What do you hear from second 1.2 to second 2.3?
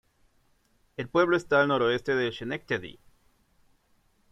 está al noroeste